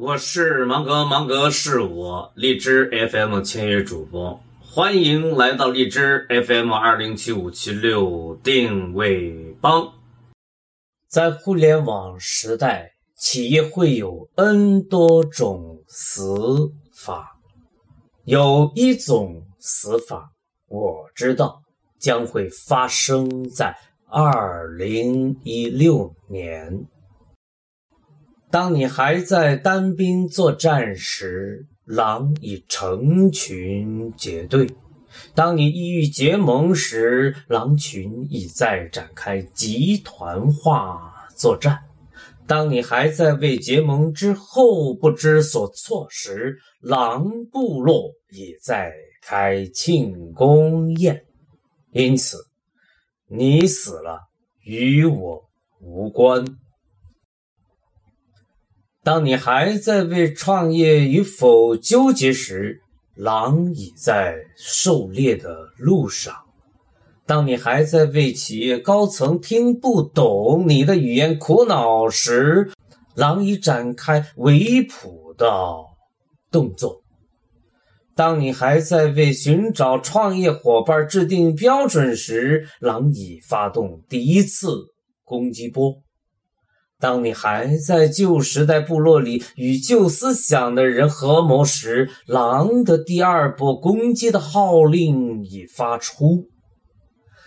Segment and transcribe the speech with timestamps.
[0.00, 9.92] 我是芒格，芒格是我荔枝 FM 签约主播，欢迎来到荔枝 FM 二零七五七六定位帮。
[11.08, 17.36] 在互联网时代，企业会有 N 多种死法，
[18.24, 20.30] 有一种死法
[20.68, 21.60] 我知道
[21.98, 23.76] 将会发生在
[24.08, 26.86] 二零一六年。
[28.50, 34.66] 当你还在单兵作战时，狼已成群结队；
[35.34, 41.74] 当你意欲结盟时，狼群已在展开集团化作战；
[42.46, 51.22] 当你还在为结盟之后不知所措时，狼部落已在开庆功宴。
[51.90, 52.38] 因此，
[53.26, 54.28] 你死了，
[54.62, 56.46] 与我无关。
[59.08, 62.82] 当你还在为创业与否纠结时，
[63.14, 66.34] 狼已在狩猎的路上；
[67.24, 72.70] 当你还在为企业高层听不懂你的语言苦恼时，
[73.14, 75.48] 狼已展开围捕的
[76.50, 77.00] 动作；
[78.14, 84.68] 当你还在为寻找创业伙伴制定标准时，狼已发动第一次
[85.24, 85.94] 攻击波。
[87.00, 96.48] 当你还在旧时代部落里与旧思想的人合谋时，狼的第二波攻击的号令已发出；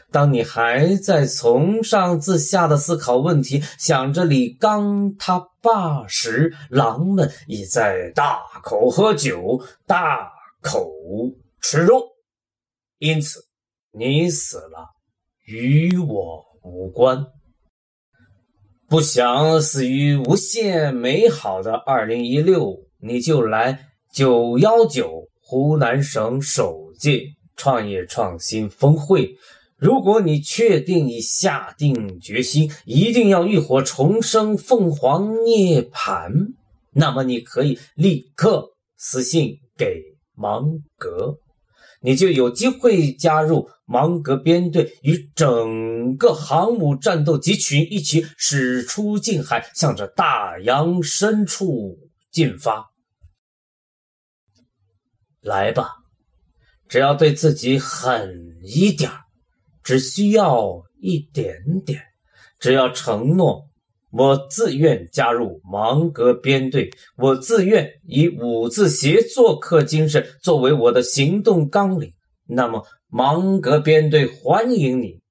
[0.10, 10.90] 当你还在从上至下的思考问题，想着李刚他爸时，狼们已在大口喝酒，大口
[11.62, 12.04] 吃肉。
[13.00, 13.42] 因此，
[13.92, 14.92] 你死了，
[15.46, 17.26] 与我无关。
[18.92, 27.24] 不想死于无限美好的二零一六，你就来九幺九湖南省首届
[27.56, 29.34] 创业创新峰会。
[29.78, 36.30] 如果你确定已下定决心，一定要浴火重生、凤凰涅槃，
[36.92, 40.02] 那么你可以立刻私信给
[40.36, 40.66] 芒
[40.98, 41.38] 格。
[42.04, 51.98] 你就有机会加入芒格编队，与整个航母战斗集群一起驶出近海，向着大洋深处
[52.32, 52.92] 进发。
[55.42, 55.90] 来吧，
[56.90, 59.10] 只要对自己狠一点
[59.84, 62.02] 只需要一点点，
[62.60, 63.71] 只要承诺。
[64.12, 72.12] 我自愿加入芒格编队，我自愿以五字协作课精神作为我的行动纲领。
[72.48, 75.22] 那么，芒格编队欢迎你，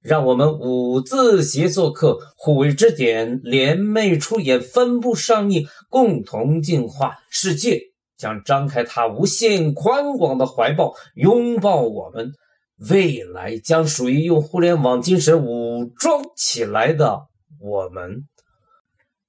[0.00, 7.16] 让我们五字协作课互为支点，联袂出演，分部上映，共同进化。
[7.30, 7.80] 世界
[8.16, 12.32] 将张开它无限宽广的怀抱，拥抱我们。
[12.88, 17.26] 未来将属于用互联网精神武装起来的。
[17.60, 18.26] 我们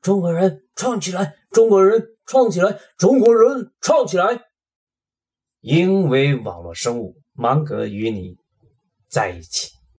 [0.02, 4.42] 中国人创起来，中国人创起来，中国人创起来。
[5.60, 8.38] 因为网络生物，芒格与你
[9.10, 9.81] 在一起。